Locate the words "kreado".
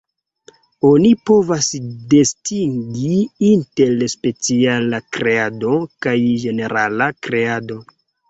5.19-5.77, 7.29-7.79